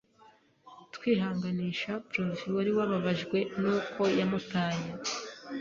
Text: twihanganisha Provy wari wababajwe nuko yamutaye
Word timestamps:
twihanganisha 0.95 1.91
Provy 2.09 2.41
wari 2.55 2.71
wababajwe 2.77 3.37
nuko 3.61 4.01
yamutaye 4.19 4.87